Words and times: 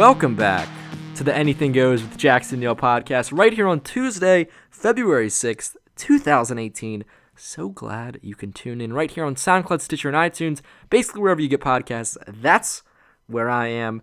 Welcome 0.00 0.34
back 0.34 0.66
to 1.16 1.24
the 1.24 1.36
Anything 1.36 1.72
Goes 1.72 2.00
with 2.00 2.16
Jackson 2.16 2.58
Neill 2.58 2.74
podcast, 2.74 3.36
right 3.36 3.52
here 3.52 3.68
on 3.68 3.82
Tuesday, 3.82 4.48
February 4.70 5.28
6th, 5.28 5.76
2018. 5.96 7.04
So 7.36 7.68
glad 7.68 8.18
you 8.22 8.34
can 8.34 8.50
tune 8.54 8.80
in 8.80 8.94
right 8.94 9.10
here 9.10 9.26
on 9.26 9.34
SoundCloud, 9.34 9.82
Stitcher, 9.82 10.08
and 10.08 10.16
iTunes. 10.16 10.62
Basically, 10.88 11.20
wherever 11.20 11.42
you 11.42 11.48
get 11.48 11.60
podcasts, 11.60 12.16
that's 12.26 12.82
where 13.26 13.50
I 13.50 13.66
am. 13.66 14.00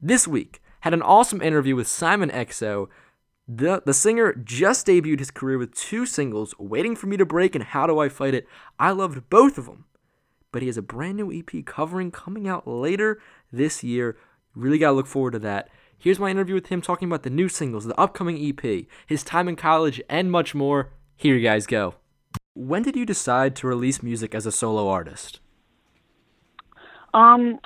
This 0.00 0.26
week, 0.26 0.62
had 0.80 0.94
an 0.94 1.02
awesome 1.02 1.42
interview 1.42 1.76
with 1.76 1.86
Simon 1.86 2.30
XO. 2.30 2.88
The, 3.46 3.82
the 3.84 3.92
singer 3.92 4.32
just 4.32 4.86
debuted 4.86 5.18
his 5.18 5.30
career 5.30 5.58
with 5.58 5.74
two 5.74 6.06
singles, 6.06 6.54
Waiting 6.58 6.96
for 6.96 7.08
Me 7.08 7.18
to 7.18 7.26
Break 7.26 7.54
and 7.54 7.62
How 7.62 7.86
Do 7.86 7.98
I 7.98 8.08
Fight 8.08 8.32
It. 8.32 8.48
I 8.78 8.92
loved 8.92 9.28
both 9.28 9.58
of 9.58 9.66
them, 9.66 9.84
but 10.50 10.62
he 10.62 10.68
has 10.68 10.78
a 10.78 10.82
brand 10.82 11.18
new 11.18 11.30
EP 11.30 11.62
covering 11.66 12.10
coming 12.10 12.48
out 12.48 12.66
later 12.66 13.20
this 13.52 13.84
year. 13.84 14.16
Really 14.56 14.78
got 14.78 14.88
to 14.88 14.94
look 14.94 15.06
forward 15.06 15.32
to 15.32 15.38
that. 15.40 15.68
Here's 15.98 16.18
my 16.18 16.30
interview 16.30 16.54
with 16.54 16.68
him 16.68 16.80
talking 16.80 17.08
about 17.08 17.22
the 17.22 17.30
new 17.30 17.48
singles, 17.48 17.84
the 17.84 17.98
upcoming 18.00 18.38
EP, 18.38 18.86
his 19.06 19.22
time 19.22 19.48
in 19.48 19.56
college, 19.56 20.00
and 20.08 20.32
much 20.32 20.54
more. 20.54 20.90
Here 21.14 21.36
you 21.36 21.42
guys 21.42 21.66
go. 21.66 21.94
When 22.54 22.82
did 22.82 22.96
you 22.96 23.04
decide 23.04 23.54
to 23.56 23.66
release 23.66 24.02
music 24.02 24.34
as 24.34 24.46
a 24.46 24.52
solo 24.52 24.88
artist? 24.88 25.40
Um, 27.12 27.60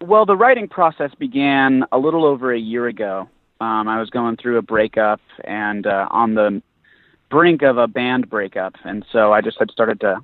well, 0.00 0.26
the 0.26 0.36
writing 0.36 0.68
process 0.68 1.12
began 1.14 1.84
a 1.92 1.98
little 1.98 2.24
over 2.24 2.52
a 2.52 2.58
year 2.58 2.88
ago. 2.88 3.28
Um, 3.60 3.86
I 3.86 4.00
was 4.00 4.10
going 4.10 4.36
through 4.36 4.58
a 4.58 4.62
breakup 4.62 5.20
and 5.44 5.86
uh, 5.86 6.08
on 6.10 6.34
the 6.34 6.60
brink 7.30 7.62
of 7.62 7.78
a 7.78 7.86
band 7.86 8.28
breakup, 8.28 8.74
and 8.84 9.04
so 9.12 9.32
I 9.32 9.40
just 9.40 9.58
had 9.60 9.70
started 9.70 10.00
to 10.00 10.16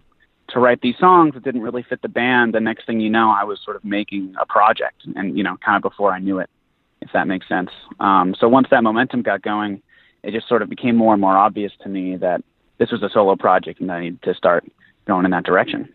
to 0.48 0.60
write 0.60 0.80
these 0.80 0.96
songs 0.98 1.34
that 1.34 1.44
didn't 1.44 1.62
really 1.62 1.82
fit 1.82 2.02
the 2.02 2.08
band. 2.08 2.54
The 2.54 2.60
next 2.60 2.86
thing 2.86 3.00
you 3.00 3.10
know, 3.10 3.30
I 3.30 3.44
was 3.44 3.60
sort 3.64 3.76
of 3.76 3.84
making 3.84 4.34
a 4.40 4.46
project, 4.46 5.02
and 5.16 5.36
you 5.36 5.44
know, 5.44 5.56
kind 5.64 5.76
of 5.76 5.82
before 5.82 6.12
I 6.12 6.18
knew 6.18 6.38
it 6.38 6.50
if 7.00 7.10
that 7.12 7.26
makes 7.26 7.48
sense. 7.48 7.70
Um, 8.00 8.34
so 8.38 8.48
once 8.48 8.68
that 8.70 8.82
momentum 8.82 9.22
got 9.22 9.42
going, 9.42 9.82
it 10.22 10.32
just 10.32 10.48
sort 10.48 10.62
of 10.62 10.68
became 10.68 10.96
more 10.96 11.12
and 11.14 11.20
more 11.20 11.36
obvious 11.36 11.72
to 11.82 11.88
me 11.88 12.16
that 12.16 12.42
this 12.78 12.90
was 12.90 13.02
a 13.02 13.08
solo 13.08 13.36
project 13.36 13.80
and 13.80 13.90
I 13.90 14.00
needed 14.00 14.22
to 14.22 14.34
start 14.34 14.64
going 15.06 15.24
in 15.24 15.30
that 15.30 15.44
direction. 15.44 15.88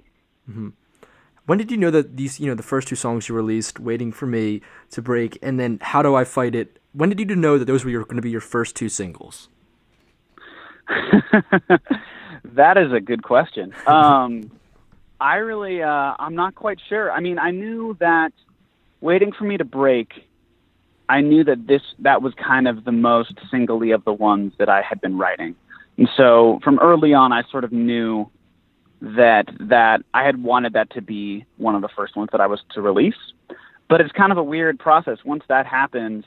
Mm-hmm. 0.49 0.69
When 1.45 1.57
did 1.57 1.71
you 1.71 1.77
know 1.77 1.91
that 1.91 2.15
these, 2.15 2.39
you 2.39 2.47
know, 2.47 2.55
the 2.55 2.63
first 2.63 2.87
two 2.87 2.95
songs 2.95 3.27
you 3.27 3.35
released, 3.35 3.77
"Waiting 3.79 4.13
for 4.13 4.25
Me" 4.25 4.61
to 4.91 5.01
break, 5.01 5.37
and 5.41 5.59
then 5.59 5.77
"How 5.81 6.01
Do 6.01 6.15
I 6.15 6.23
Fight 6.23 6.55
It"? 6.55 6.79
When 6.93 7.09
did 7.09 7.19
you 7.19 7.35
know 7.35 7.57
that 7.57 7.65
those 7.65 7.83
were 7.83 7.91
going 7.91 8.15
to 8.15 8.21
be 8.21 8.29
your 8.29 8.39
first 8.39 8.77
two 8.77 8.87
singles? 8.87 9.49
that 12.43 12.77
is 12.77 12.91
a 12.91 12.99
good 12.99 13.23
question. 13.23 13.73
Um, 13.87 14.51
I 15.21 15.35
really, 15.35 15.81
uh, 15.81 16.15
I'm 16.19 16.35
not 16.35 16.53
quite 16.53 16.79
sure. 16.89 17.09
I 17.09 17.21
mean, 17.21 17.39
I 17.39 17.51
knew 17.51 17.95
that 18.01 18.33
"Waiting 18.99 19.31
for 19.31 19.45
Me 19.45 19.55
to 19.55 19.63
Break" 19.63 20.25
I 21.09 21.21
knew 21.21 21.43
that 21.43 21.67
this 21.67 21.81
that 21.99 22.21
was 22.21 22.33
kind 22.33 22.67
of 22.67 22.85
the 22.85 22.91
most 22.91 23.33
singly 23.51 23.91
of 23.91 24.03
the 24.05 24.13
ones 24.13 24.53
that 24.57 24.69
I 24.69 24.81
had 24.81 25.01
been 25.01 25.17
writing. 25.17 25.55
And 25.97 26.09
so 26.15 26.59
from 26.63 26.79
early 26.79 27.13
on 27.13 27.31
I 27.31 27.43
sort 27.51 27.63
of 27.63 27.71
knew 27.71 28.29
that 29.01 29.49
that 29.59 30.01
I 30.13 30.23
had 30.23 30.41
wanted 30.41 30.73
that 30.73 30.89
to 30.91 31.01
be 31.01 31.45
one 31.57 31.75
of 31.75 31.81
the 31.81 31.89
first 31.89 32.15
ones 32.15 32.29
that 32.31 32.41
I 32.41 32.47
was 32.47 32.61
to 32.71 32.81
release. 32.81 33.21
But 33.89 34.01
it's 34.01 34.11
kind 34.13 34.31
of 34.31 34.37
a 34.37 34.43
weird 34.43 34.79
process. 34.79 35.19
Once 35.25 35.43
that 35.49 35.65
happens, 35.65 36.23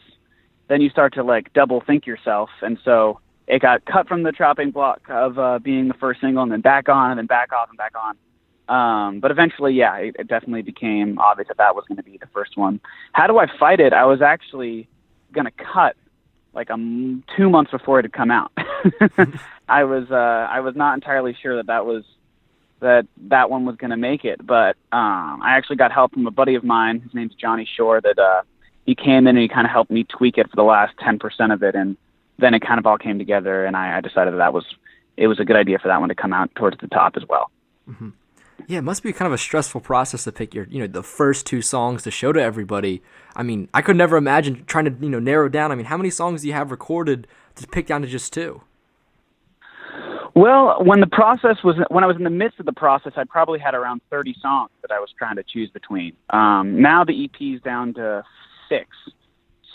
then 0.68 0.80
you 0.80 0.90
start 0.90 1.14
to 1.14 1.24
like 1.24 1.52
double 1.52 1.80
think 1.80 2.06
yourself. 2.06 2.50
And 2.60 2.78
so 2.84 3.18
it 3.46 3.62
got 3.62 3.84
cut 3.84 4.08
from 4.08 4.22
the 4.22 4.32
chopping 4.32 4.70
block 4.70 5.02
of 5.08 5.38
uh, 5.38 5.58
being 5.58 5.88
the 5.88 5.94
first 5.94 6.20
single 6.20 6.42
and 6.42 6.50
then 6.50 6.60
back 6.60 6.88
on 6.88 7.12
and 7.12 7.18
then 7.18 7.26
back 7.26 7.52
off 7.52 7.68
and 7.68 7.78
back 7.78 7.92
on. 7.96 8.16
Um, 8.68 9.20
but 9.20 9.30
eventually, 9.30 9.74
yeah, 9.74 9.96
it, 9.96 10.16
it 10.18 10.26
definitely 10.26 10.62
became 10.62 11.18
obvious 11.18 11.48
that 11.48 11.58
that 11.58 11.76
was 11.76 11.84
going 11.86 11.98
to 11.98 12.02
be 12.02 12.18
the 12.18 12.26
first 12.26 12.56
one. 12.56 12.80
How 13.12 13.26
do 13.28 13.38
I 13.38 13.46
fight 13.58 13.78
it? 13.78 13.92
I 13.92 14.04
was 14.06 14.20
actually 14.22 14.88
going 15.32 15.44
to 15.44 15.52
cut 15.52 15.96
like 16.52 16.70
um 16.70 17.22
two 17.36 17.50
months 17.50 17.70
before 17.70 18.00
it 18.00 18.04
had 18.04 18.12
come 18.12 18.30
out. 18.30 18.50
I 19.68 19.84
was 19.84 20.10
uh, 20.10 20.14
I 20.50 20.60
was 20.60 20.74
not 20.74 20.94
entirely 20.94 21.36
sure 21.40 21.56
that 21.56 21.66
that 21.66 21.86
was 21.86 22.04
that 22.80 23.06
that 23.28 23.50
one 23.50 23.64
was 23.64 23.76
going 23.76 23.90
to 23.90 23.96
make 23.96 24.24
it, 24.24 24.44
but 24.44 24.76
um, 24.90 25.40
I 25.42 25.56
actually 25.56 25.76
got 25.76 25.92
help 25.92 26.12
from 26.12 26.26
a 26.26 26.30
buddy 26.30 26.54
of 26.56 26.64
mine. 26.64 27.00
His 27.00 27.14
name's 27.14 27.34
Johnny 27.34 27.68
Shore. 27.76 28.00
That 28.00 28.18
uh, 28.18 28.42
he 28.84 28.94
came 28.94 29.26
in 29.26 29.36
and 29.36 29.38
he 29.38 29.48
kind 29.48 29.66
of 29.66 29.70
helped 29.70 29.90
me 29.90 30.04
tweak 30.04 30.38
it 30.38 30.50
for 30.50 30.56
the 30.56 30.64
last 30.64 30.94
ten 30.98 31.18
percent 31.18 31.52
of 31.52 31.62
it, 31.62 31.74
and 31.74 31.96
then 32.38 32.54
it 32.54 32.60
kind 32.60 32.78
of 32.78 32.86
all 32.86 32.98
came 32.98 33.18
together, 33.18 33.64
and 33.64 33.76
I, 33.76 33.98
I 33.98 34.00
decided 34.00 34.34
that, 34.34 34.38
that 34.38 34.52
was 34.52 34.64
it 35.16 35.28
was 35.28 35.40
a 35.40 35.44
good 35.44 35.56
idea 35.56 35.78
for 35.78 35.88
that 35.88 35.98
one 35.98 36.08
to 36.08 36.14
come 36.14 36.32
out 36.32 36.54
towards 36.54 36.78
the 36.80 36.88
top 36.88 37.14
as 37.16 37.22
well. 37.28 37.50
Mm-hmm. 37.88 38.10
Yeah, 38.66 38.78
it 38.78 38.84
must 38.84 39.02
be 39.02 39.12
kind 39.12 39.26
of 39.26 39.32
a 39.32 39.38
stressful 39.38 39.80
process 39.80 40.24
to 40.24 40.32
pick 40.32 40.54
your, 40.54 40.66
you 40.68 40.80
know, 40.80 40.86
the 40.86 41.02
first 41.02 41.46
two 41.46 41.62
songs 41.62 42.02
to 42.02 42.10
show 42.10 42.32
to 42.32 42.42
everybody. 42.42 43.02
I 43.34 43.42
mean, 43.42 43.68
I 43.72 43.80
could 43.82 43.96
never 43.96 44.16
imagine 44.16 44.64
trying 44.66 44.86
to, 44.86 44.94
you 45.00 45.08
know, 45.08 45.20
narrow 45.20 45.48
down. 45.48 45.72
I 45.72 45.74
mean, 45.74 45.86
how 45.86 45.96
many 45.96 46.10
songs 46.10 46.42
do 46.42 46.48
you 46.48 46.54
have 46.54 46.70
recorded 46.70 47.26
to 47.56 47.66
pick 47.66 47.86
down 47.86 48.02
to 48.02 48.08
just 48.08 48.32
two? 48.32 48.62
Well, 50.34 50.84
when 50.84 51.00
the 51.00 51.06
process 51.06 51.56
was, 51.64 51.76
when 51.90 52.04
I 52.04 52.06
was 52.06 52.16
in 52.16 52.24
the 52.24 52.30
midst 52.30 52.60
of 52.60 52.66
the 52.66 52.72
process, 52.72 53.12
I 53.16 53.24
probably 53.24 53.58
had 53.58 53.74
around 53.74 54.02
30 54.10 54.34
songs 54.42 54.70
that 54.82 54.90
I 54.90 54.98
was 54.98 55.08
trying 55.16 55.36
to 55.36 55.42
choose 55.42 55.70
between. 55.70 56.14
Um, 56.30 56.82
now 56.82 57.04
the 57.04 57.24
EP 57.24 57.40
is 57.40 57.62
down 57.62 57.94
to 57.94 58.22
six. 58.68 58.88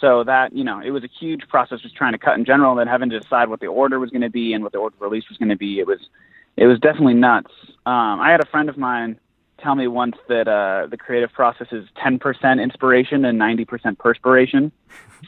So 0.02 0.24
that, 0.24 0.54
you 0.54 0.64
know, 0.64 0.80
it 0.80 0.90
was 0.90 1.04
a 1.04 1.10
huge 1.20 1.48
process 1.48 1.80
just 1.80 1.96
trying 1.96 2.14
to 2.14 2.18
cut 2.18 2.38
in 2.38 2.44
general 2.44 2.72
and 2.72 2.80
then 2.80 2.88
having 2.88 3.12
to 3.12 3.20
decide 3.20 3.50
what 3.50 3.60
the 3.60 3.68
order 3.68 4.00
was 4.00 4.10
going 4.10 4.24
to 4.24 4.30
be 4.30 4.54
and 4.54 4.64
what 4.64 4.74
the 4.74 4.80
order 4.80 4.96
release 5.00 5.30
was 5.30 5.38
going 5.38 5.50
to 5.50 5.56
be. 5.56 5.80
It 5.80 5.86
was, 5.86 6.00
it 6.58 6.66
was 6.66 6.80
definitely 6.80 7.14
nuts. 7.14 7.52
Um, 7.86 8.20
I 8.20 8.32
had 8.32 8.42
a 8.42 8.48
friend 8.48 8.68
of 8.68 8.78
mine 8.78 9.20
tell 9.62 9.76
me 9.76 9.88
once 9.88 10.16
that 10.28 10.48
uh, 10.48 10.88
the 10.88 10.98
creative 10.98 11.32
process 11.32 11.68
is 11.72 11.86
10% 12.04 12.62
inspiration 12.62 13.26
and 13.26 13.40
90% 13.40 13.98
perspiration. 13.98 14.72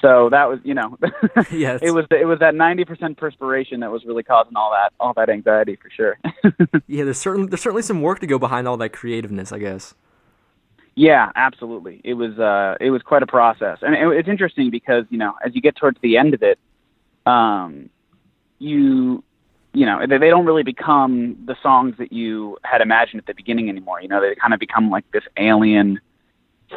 So 0.02 0.30
that 0.32 0.50
was, 0.50 0.60
you 0.64 0.74
know, 0.74 0.98
yes. 1.52 1.82
it 1.84 1.92
was 1.92 2.06
it 2.10 2.26
was 2.26 2.40
that 2.40 2.56
90% 2.56 3.16
perspiration 3.16 3.82
that 3.82 3.92
was 3.92 4.04
really 4.06 4.24
causing 4.24 4.56
all 4.56 4.72
that 4.72 4.92
all 5.00 5.14
that 5.14 5.30
anxiety 5.30 5.76
for 5.76 5.90
sure. 5.92 6.18
yeah, 6.88 7.04
there's 7.04 7.20
certainly 7.20 7.48
there's 7.48 7.62
certainly 7.62 7.84
some 7.84 8.02
work 8.02 8.20
to 8.20 8.28
go 8.28 8.40
behind 8.40 8.68
all 8.68 8.78
that 8.78 8.90
creativeness, 8.90 9.52
I 9.52 9.60
guess. 9.60 9.94
Yeah, 10.96 11.32
absolutely. 11.36 12.02
It 12.04 12.14
was 12.14 12.38
uh, 12.38 12.76
it 12.80 12.92
was 12.92 13.02
quite 13.02 13.24
a 13.24 13.28
process, 13.28 13.80
and 13.82 13.96
it, 13.96 14.08
it's 14.18 14.30
interesting 14.30 14.70
because 14.70 15.06
you 15.10 15.18
know 15.18 15.34
as 15.44 15.56
you 15.56 15.62
get 15.62 15.76
towards 15.76 16.00
the 16.02 16.18
end 16.18 16.34
of 16.36 16.44
it, 16.44 16.60
um, 17.26 17.90
you 18.60 19.24
you 19.74 19.86
know 19.88 20.06
they, 20.08 20.20
they 20.20 20.30
don't 20.30 20.46
really 20.46 20.62
become 20.64 21.36
the 21.46 21.56
songs 21.64 21.96
that 21.98 22.12
you 22.12 22.58
had 22.64 22.82
imagined 22.82 23.20
at 23.20 23.26
the 23.26 23.34
beginning 23.34 23.70
anymore. 23.70 24.02
You 24.02 24.08
know 24.08 24.22
they 24.22 24.36
kind 24.36 24.54
of 24.54 24.60
become 24.60 24.92
like 24.92 25.10
this 25.12 25.24
alien 25.38 26.00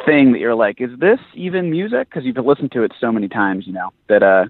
thing 0.05 0.31
that 0.31 0.39
you're 0.39 0.55
like 0.55 0.81
is 0.81 0.97
this 0.99 1.19
even 1.35 1.69
music? 1.69 2.09
Because 2.09 2.25
you've 2.25 2.37
listened 2.43 2.71
to 2.71 2.83
it 2.83 2.93
so 2.99 3.11
many 3.11 3.27
times 3.27 3.67
you 3.67 3.73
know 3.73 3.91
that 4.09 4.23
uh 4.23 4.45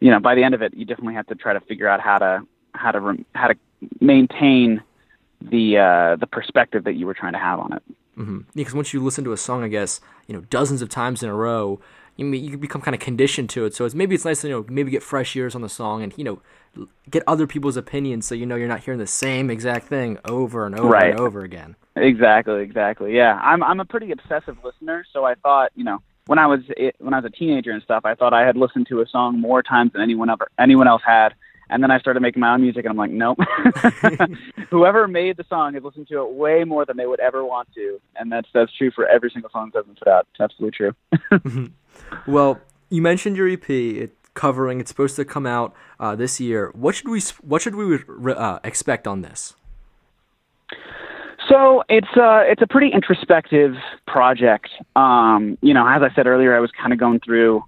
you 0.00 0.10
know 0.10 0.20
by 0.20 0.36
the 0.36 0.44
end 0.44 0.54
of 0.54 0.62
it 0.62 0.72
you 0.74 0.84
definitely 0.84 1.14
have 1.14 1.26
to 1.26 1.34
try 1.34 1.52
to 1.52 1.60
figure 1.60 1.88
out 1.88 2.00
how 2.00 2.18
to 2.18 2.42
how 2.74 2.92
to 2.92 3.24
how 3.34 3.48
to 3.48 3.56
maintain 4.00 4.82
the 5.40 5.78
uh 5.78 6.16
the 6.16 6.26
perspective 6.26 6.84
that 6.84 6.94
you 6.94 7.06
were 7.06 7.14
trying 7.14 7.32
to 7.32 7.38
have 7.38 7.58
on 7.58 7.72
it 7.72 7.82
mm-hmm. 8.16 8.40
because 8.54 8.74
once 8.74 8.92
you 8.92 9.02
listen 9.02 9.24
to 9.24 9.32
a 9.32 9.36
song 9.36 9.62
i 9.62 9.68
guess 9.68 10.00
you 10.26 10.34
know 10.34 10.40
dozens 10.50 10.82
of 10.82 10.88
times 10.88 11.22
in 11.22 11.28
a 11.28 11.34
row 11.34 11.80
you, 12.16 12.26
you 12.26 12.58
become 12.58 12.82
kind 12.82 12.94
of 12.94 13.00
conditioned 13.00 13.48
to 13.48 13.64
it 13.64 13.74
so 13.74 13.84
it's 13.84 13.94
maybe 13.94 14.14
it's 14.14 14.24
nice 14.24 14.40
to 14.42 14.48
you 14.48 14.54
know 14.54 14.66
maybe 14.68 14.90
get 14.90 15.02
fresh 15.02 15.34
ears 15.36 15.54
on 15.54 15.62
the 15.62 15.68
song 15.68 16.02
and 16.02 16.12
you 16.16 16.24
know 16.24 16.40
get 17.10 17.22
other 17.26 17.46
people's 17.46 17.76
opinions 17.76 18.26
so 18.26 18.34
you 18.34 18.46
know 18.46 18.56
you're 18.56 18.68
not 18.68 18.80
hearing 18.80 19.00
the 19.00 19.06
same 19.06 19.50
exact 19.50 19.86
thing 19.86 20.18
over 20.24 20.66
and 20.66 20.78
over 20.78 20.88
right. 20.88 21.10
and 21.10 21.20
over 21.20 21.42
again. 21.42 21.76
Exactly, 21.96 22.62
exactly. 22.62 23.14
Yeah, 23.14 23.38
I'm 23.42 23.62
I'm 23.62 23.80
a 23.80 23.84
pretty 23.84 24.12
obsessive 24.12 24.56
listener, 24.64 25.04
so 25.12 25.24
I 25.24 25.34
thought, 25.34 25.72
you 25.74 25.84
know, 25.84 26.00
when 26.26 26.38
I 26.38 26.46
was 26.46 26.60
when 26.98 27.12
I 27.12 27.18
was 27.18 27.24
a 27.24 27.36
teenager 27.36 27.72
and 27.72 27.82
stuff, 27.82 28.04
I 28.04 28.14
thought 28.14 28.32
I 28.32 28.46
had 28.46 28.56
listened 28.56 28.86
to 28.88 29.00
a 29.00 29.06
song 29.06 29.40
more 29.40 29.62
times 29.62 29.92
than 29.92 30.02
anyone 30.02 30.30
ever 30.30 30.48
anyone 30.58 30.86
else 30.86 31.02
had. 31.04 31.34
And 31.70 31.82
then 31.82 31.90
I 31.90 31.98
started 31.98 32.20
making 32.20 32.40
my 32.40 32.52
own 32.52 32.62
music, 32.62 32.84
and 32.84 32.90
I'm 32.90 32.96
like, 32.96 33.10
nope. 33.10 33.38
Whoever 34.70 35.06
made 35.08 35.36
the 35.36 35.44
song 35.48 35.74
has 35.74 35.82
listened 35.82 36.08
to 36.08 36.22
it 36.22 36.32
way 36.32 36.64
more 36.64 36.84
than 36.84 36.96
they 36.96 37.06
would 37.06 37.20
ever 37.20 37.44
want 37.44 37.68
to, 37.74 38.00
and 38.16 38.30
that's 38.30 38.48
that's 38.52 38.76
true 38.76 38.90
for 38.90 39.06
every 39.06 39.30
single 39.30 39.50
song 39.50 39.70
that's 39.72 39.86
been 39.86 39.96
put 39.96 40.08
out. 40.08 40.26
It's 40.32 40.40
absolutely 40.40 40.76
true. 40.76 41.70
well, 42.26 42.60
you 42.88 43.02
mentioned 43.02 43.36
your 43.36 43.48
EP. 43.48 43.68
It 43.70 44.16
covering. 44.34 44.80
It's 44.80 44.90
supposed 44.90 45.16
to 45.16 45.24
come 45.24 45.46
out 45.46 45.74
uh, 45.98 46.14
this 46.16 46.40
year. 46.40 46.70
What 46.74 46.94
should 46.94 47.08
we 47.08 47.20
What 47.42 47.62
should 47.62 47.74
we 47.74 47.98
uh, 48.32 48.58
expect 48.64 49.06
on 49.06 49.22
this? 49.22 49.54
So 51.48 51.82
it's 51.88 52.16
uh 52.16 52.42
it's 52.46 52.62
a 52.62 52.66
pretty 52.66 52.90
introspective 52.92 53.74
project. 54.06 54.68
Um, 54.94 55.58
you 55.62 55.74
know, 55.74 55.86
as 55.86 56.02
I 56.02 56.14
said 56.14 56.26
earlier, 56.26 56.56
I 56.56 56.60
was 56.60 56.70
kind 56.80 56.92
of 56.92 56.98
going 56.98 57.20
through 57.20 57.64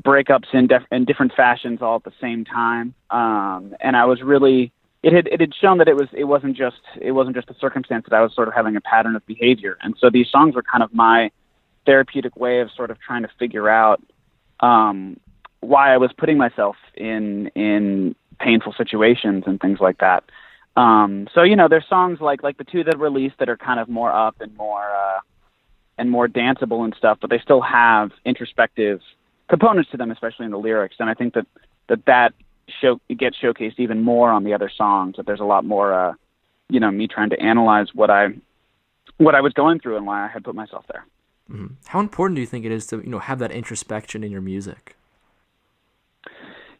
breakups 0.00 0.52
in, 0.52 0.66
def- 0.66 0.86
in 0.90 1.04
different 1.04 1.32
fashions 1.34 1.80
all 1.82 1.96
at 1.96 2.04
the 2.04 2.12
same 2.20 2.44
time, 2.44 2.94
um, 3.10 3.74
and 3.80 3.96
I 3.96 4.04
was 4.06 4.22
really 4.22 4.72
it 5.02 5.12
had 5.12 5.26
it 5.26 5.40
had 5.40 5.54
shown 5.54 5.78
that 5.78 5.88
it 5.88 5.96
was 5.96 6.08
it 6.12 6.24
wasn't 6.24 6.56
just 6.56 6.80
it 7.00 7.12
wasn't 7.12 7.36
just 7.36 7.50
a 7.50 7.54
circumstance 7.54 8.06
that 8.08 8.16
I 8.16 8.22
was 8.22 8.34
sort 8.34 8.48
of 8.48 8.54
having 8.54 8.76
a 8.76 8.80
pattern 8.80 9.16
of 9.16 9.26
behavior, 9.26 9.76
and 9.82 9.94
so 9.98 10.10
these 10.10 10.28
songs 10.30 10.54
were 10.54 10.62
kind 10.62 10.82
of 10.82 10.94
my 10.94 11.30
therapeutic 11.84 12.36
way 12.36 12.60
of 12.60 12.70
sort 12.76 12.90
of 12.90 13.00
trying 13.00 13.22
to 13.22 13.28
figure 13.38 13.68
out 13.68 14.00
um, 14.60 15.18
why 15.60 15.92
I 15.92 15.96
was 15.96 16.12
putting 16.16 16.38
myself 16.38 16.76
in 16.94 17.48
in 17.48 18.14
painful 18.38 18.74
situations 18.76 19.44
and 19.46 19.60
things 19.60 19.80
like 19.80 19.98
that. 19.98 20.24
Um, 20.76 21.28
so 21.34 21.42
you 21.42 21.56
know, 21.56 21.68
there's 21.68 21.86
songs 21.88 22.20
like 22.20 22.42
like 22.42 22.56
the 22.56 22.64
two 22.64 22.84
that 22.84 22.98
released 22.98 23.38
that 23.40 23.48
are 23.48 23.56
kind 23.56 23.80
of 23.80 23.88
more 23.88 24.12
up 24.12 24.40
and 24.40 24.56
more 24.56 24.88
uh, 24.88 25.20
and 25.98 26.10
more 26.10 26.28
danceable 26.28 26.84
and 26.84 26.94
stuff, 26.96 27.18
but 27.20 27.28
they 27.28 27.40
still 27.40 27.60
have 27.60 28.12
introspective 28.24 29.00
components 29.52 29.90
to 29.90 29.98
them, 29.98 30.10
especially 30.10 30.46
in 30.46 30.50
the 30.50 30.58
lyrics. 30.58 30.96
And 30.98 31.10
I 31.10 31.14
think 31.14 31.34
that 31.34 31.46
that 31.90 32.06
that 32.06 32.32
show 32.80 32.98
gets 33.14 33.36
showcased 33.38 33.78
even 33.78 34.00
more 34.02 34.30
on 34.30 34.44
the 34.44 34.54
other 34.54 34.70
songs. 34.74 35.16
That 35.18 35.26
there's 35.26 35.40
a 35.40 35.44
lot 35.44 35.62
more, 35.66 35.92
uh, 35.92 36.14
you 36.70 36.80
know, 36.80 36.90
me 36.90 37.06
trying 37.06 37.28
to 37.30 37.38
analyze 37.38 37.88
what 37.92 38.08
I 38.08 38.28
what 39.18 39.34
I 39.34 39.42
was 39.42 39.52
going 39.52 39.78
through 39.78 39.98
and 39.98 40.06
why 40.06 40.24
I 40.24 40.28
had 40.28 40.42
put 40.42 40.54
myself 40.54 40.86
there. 40.90 41.04
Mm-hmm. 41.50 41.74
How 41.84 42.00
important 42.00 42.36
do 42.36 42.40
you 42.40 42.46
think 42.46 42.64
it 42.64 42.72
is 42.72 42.86
to 42.86 42.96
you 42.96 43.10
know 43.10 43.18
have 43.18 43.40
that 43.40 43.52
introspection 43.52 44.24
in 44.24 44.32
your 44.32 44.40
music? 44.40 44.96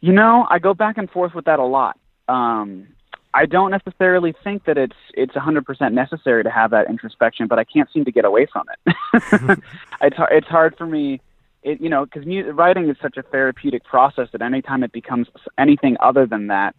You 0.00 0.12
know, 0.14 0.46
I 0.48 0.58
go 0.58 0.72
back 0.72 0.96
and 0.96 1.10
forth 1.10 1.34
with 1.34 1.44
that 1.44 1.58
a 1.58 1.64
lot. 1.64 1.98
Um, 2.26 2.88
I 3.34 3.44
don't 3.44 3.70
necessarily 3.70 4.34
think 4.42 4.64
that 4.64 4.78
it's 4.78 4.96
it's 5.12 5.34
100% 5.34 5.92
necessary 5.92 6.42
to 6.42 6.50
have 6.50 6.70
that 6.70 6.88
introspection, 6.88 7.48
but 7.48 7.58
I 7.58 7.64
can't 7.64 7.92
seem 7.92 8.06
to 8.06 8.12
get 8.12 8.24
away 8.24 8.46
from 8.50 8.64
it. 8.72 8.96
it's 10.00 10.16
it's 10.30 10.46
hard 10.46 10.74
for 10.78 10.86
me, 10.86 11.20
it 11.62 11.80
you 11.80 11.88
know, 11.88 12.04
because 12.04 12.24
writing 12.54 12.88
is 12.88 12.96
such 13.00 13.16
a 13.16 13.22
therapeutic 13.22 13.84
process 13.84 14.28
that 14.32 14.42
anytime 14.42 14.82
it 14.82 14.92
becomes 14.92 15.28
anything 15.58 15.96
other 16.00 16.26
than 16.26 16.48
that, 16.48 16.74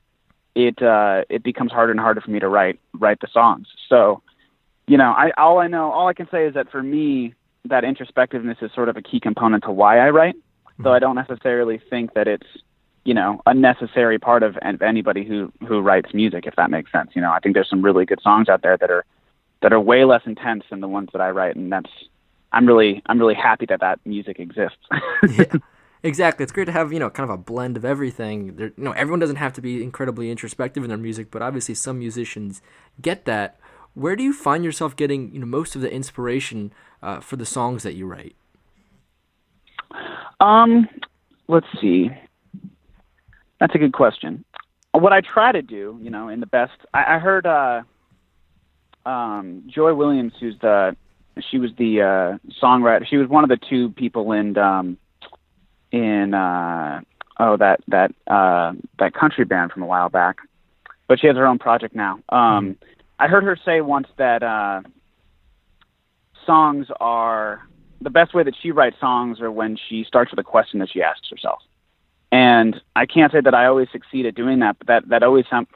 it 0.56 0.82
uh, 0.82 1.24
it 1.30 1.44
becomes 1.44 1.72
harder 1.72 1.92
and 1.92 2.00
harder 2.00 2.22
for 2.22 2.32
me 2.32 2.40
to 2.40 2.50
write 2.50 2.80
write 2.94 3.20
the 3.20 3.28
songs. 3.32 3.68
So, 3.90 4.22
you 4.88 4.98
know, 4.98 5.12
I 5.12 5.32
all 5.38 5.60
I 5.60 5.68
know, 5.68 5.92
all 5.92 6.08
I 6.08 6.14
can 6.14 6.30
say 6.30 6.46
is 6.46 6.54
that 6.56 6.72
for 6.72 6.84
me, 6.84 7.34
that 7.66 7.84
introspectiveness 7.84 8.62
is 8.62 8.72
sort 8.74 8.90
of 8.90 8.98
a 8.98 9.02
key 9.02 9.20
component 9.20 9.64
to 9.64 9.72
why 9.72 10.00
I 10.00 10.10
write. 10.10 10.36
So 10.82 10.92
I 10.92 10.98
don't 10.98 11.16
necessarily 11.16 11.80
think 11.90 12.16
that 12.16 12.28
it's 12.28 12.48
you 13.04 13.14
know 13.14 13.42
a 13.46 13.54
necessary 13.54 14.18
part 14.18 14.44
of 14.44 14.58
anybody 14.82 15.24
who 15.24 15.52
who 15.68 15.82
writes 15.82 16.14
music 16.14 16.46
if 16.46 16.56
that 16.56 16.70
makes 16.70 16.92
sense 16.92 17.12
you 17.14 17.22
know 17.22 17.32
i 17.32 17.40
think 17.40 17.54
there's 17.54 17.70
some 17.70 17.82
really 17.82 18.06
good 18.06 18.22
songs 18.22 18.50
out 18.50 18.62
there 18.62 18.78
that 18.78 18.90
are 18.90 19.06
that 19.62 19.74
are 19.74 19.80
way 19.80 20.06
less 20.06 20.22
intense 20.26 20.64
than 20.70 20.80
the 20.80 20.88
ones 20.88 21.10
that 21.12 21.22
i 21.22 21.30
write 21.30 21.56
and 21.56 21.72
that's 21.72 21.90
i'm 22.54 22.66
really 22.66 23.02
i'm 23.08 23.20
really 23.20 23.36
happy 23.36 23.66
that 23.66 23.80
that 23.80 24.00
music 24.06 24.40
exists. 24.40 24.78
Yeah 25.30 25.46
exactly. 26.04 26.44
It's 26.44 26.52
great 26.52 26.66
to 26.66 26.72
have 26.72 26.92
you 26.92 27.00
know 27.00 27.10
kind 27.10 27.30
of 27.30 27.34
a 27.34 27.38
blend 27.38 27.78
of 27.78 27.86
everything. 27.86 28.56
There, 28.56 28.72
you 28.78 28.84
know 28.84 28.92
everyone 28.92 29.20
doesn't 29.20 29.38
have 29.38 29.54
to 29.54 29.62
be 29.62 29.82
incredibly 29.82 30.30
introspective 30.30 30.84
in 30.84 30.90
their 30.90 30.98
music 30.98 31.32
but 31.32 31.42
obviously 31.42 31.76
some 31.76 32.00
musicians 32.00 32.62
get 33.02 33.26
that. 33.26 33.60
Where 33.94 34.16
do 34.16 34.24
you 34.24 34.34
find 34.34 34.64
yourself 34.64 34.96
getting 34.96 35.32
you 35.34 35.40
know 35.40 35.46
most 35.46 35.76
of 35.76 35.82
the 35.82 35.92
inspiration 35.92 36.74
uh, 37.02 37.20
for 37.20 37.36
the 37.36 37.46
songs 37.46 37.84
that 37.84 37.94
you 37.94 38.06
write? 38.06 38.36
Um 40.40 40.88
let's 41.48 41.68
see. 41.82 42.10
That's 43.60 43.76
a 43.76 43.78
good 43.78 43.94
question. 43.94 44.44
What 44.92 45.14
I 45.14 45.22
try 45.22 45.52
to 45.52 45.62
do, 45.62 45.98
you 46.02 46.10
know, 46.10 46.28
in 46.28 46.40
the 46.40 46.46
best, 46.46 46.74
I, 46.94 47.16
I 47.16 47.20
heard 47.20 47.46
uh, 47.46 47.82
um, 49.10 49.64
Joy 49.68 49.94
Williams, 49.94 50.34
who's 50.40 50.56
the, 50.62 50.96
she 51.50 51.58
was 51.58 51.72
the 51.78 52.02
uh, 52.02 52.38
songwriter. 52.62 53.08
She 53.08 53.18
was 53.18 53.28
one 53.28 53.44
of 53.44 53.50
the 53.50 53.58
two 53.70 53.90
people 53.92 54.32
in, 54.32 54.58
um, 54.58 54.98
in 55.92 56.34
uh, 56.34 57.02
oh 57.40 57.58
that 57.58 57.82
that 57.88 58.12
uh, 58.28 58.74
that 59.00 59.14
country 59.14 59.46
band 59.46 59.72
from 59.72 59.84
a 59.84 59.86
while 59.86 60.10
back, 60.10 60.38
but 61.08 61.20
she 61.20 61.28
has 61.28 61.36
her 61.36 61.46
own 61.46 61.60
project 61.60 61.96
now. 61.96 62.20
Um, 62.30 62.40
mm-hmm. 62.40 62.72
I 63.20 63.28
heard 63.28 63.44
her 63.44 63.58
say 63.64 63.82
once 63.82 64.08
that 64.18 64.44
uh, 64.44 64.82
songs 66.46 66.88
are 67.00 67.68
the 68.02 68.10
best 68.10 68.34
way 68.34 68.44
that 68.44 68.56
she 68.62 68.72
writes 68.72 68.98
songs 69.00 69.40
are 69.40 69.52
when 69.52 69.78
she 69.90 70.04
starts 70.04 70.32
with 70.32 70.40
a 70.40 70.44
question 70.44 70.80
that 70.80 70.90
she 70.92 71.02
asks 71.02 71.30
herself. 71.30 71.62
And 72.32 72.82
I 72.96 73.06
can't 73.06 73.32
say 73.32 73.42
that 73.42 73.54
I 73.54 73.68
always 73.68 73.90
succeed 73.92 74.26
at 74.26 74.34
doing 74.34 74.60
that, 74.60 74.78
but 74.80 74.88
that, 74.88 75.10
that 75.10 75.24
always 75.24 75.46
sound, 75.50 75.68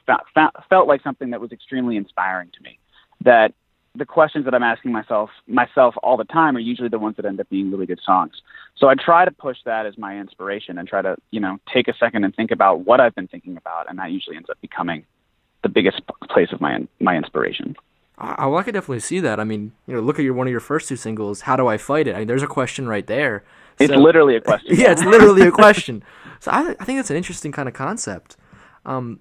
felt 0.69 0.87
like 0.87 1.03
something 1.03 1.29
that 1.29 1.39
was 1.39 1.51
extremely 1.51 1.97
inspiring 1.97 2.49
to 2.55 2.63
me. 2.63 2.79
That 3.21 3.53
the 3.97 4.05
questions 4.05 4.45
that 4.45 4.53
I'm 4.53 4.63
asking 4.63 4.91
myself 4.91 5.29
myself 5.47 5.95
all 6.03 6.17
the 6.17 6.25
time 6.25 6.55
are 6.55 6.59
usually 6.59 6.89
the 6.89 6.99
ones 6.99 7.15
that 7.17 7.25
end 7.25 7.39
up 7.39 7.49
being 7.49 7.71
really 7.71 7.85
good 7.85 7.99
songs. 8.05 8.33
So 8.77 8.87
I 8.87 8.95
try 8.95 9.25
to 9.25 9.31
push 9.31 9.57
that 9.65 9.85
as 9.85 9.97
my 9.97 10.17
inspiration 10.19 10.77
and 10.77 10.87
try 10.87 11.01
to, 11.01 11.17
you 11.31 11.39
know, 11.39 11.57
take 11.73 11.87
a 11.87 11.93
second 11.99 12.23
and 12.23 12.35
think 12.35 12.51
about 12.51 12.85
what 12.85 12.99
I've 12.99 13.15
been 13.15 13.27
thinking 13.27 13.57
about, 13.57 13.89
and 13.89 13.97
that 13.99 14.11
usually 14.11 14.35
ends 14.35 14.49
up 14.49 14.61
becoming 14.61 15.05
the 15.63 15.69
biggest 15.69 16.01
place 16.29 16.49
of 16.51 16.61
my 16.61 16.87
my 16.99 17.17
inspiration. 17.17 17.75
I, 18.19 18.47
well, 18.47 18.57
I 18.57 18.63
could 18.63 18.73
definitely 18.73 18.99
see 18.99 19.19
that. 19.19 19.39
I 19.39 19.43
mean, 19.43 19.73
you 19.85 19.95
know, 19.95 20.01
look 20.01 20.17
at 20.17 20.25
your 20.25 20.33
one 20.33 20.47
of 20.47 20.51
your 20.51 20.59
first 20.59 20.87
two 20.87 20.95
singles, 20.95 21.41
"How 21.41 21.55
Do 21.55 21.67
I 21.67 21.77
Fight 21.77 22.07
It." 22.07 22.15
I 22.15 22.19
mean, 22.19 22.27
there's 22.27 22.43
a 22.43 22.47
question 22.47 22.87
right 22.87 23.05
there. 23.05 23.43
It's 23.79 23.93
literally 23.93 24.35
a 24.35 24.41
question. 24.41 24.75
yeah, 24.77 24.91
it's 24.91 25.03
literally 25.03 25.47
a 25.47 25.51
question. 25.63 26.03
So 26.39 26.51
I, 26.51 26.75
I 26.79 26.85
think 26.85 26.99
that's 26.99 27.09
an 27.09 27.17
interesting 27.17 27.51
kind 27.51 27.67
of 27.67 27.73
concept. 27.73 28.37
Um, 28.85 29.19